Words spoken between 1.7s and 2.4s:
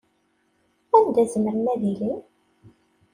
ad ilin?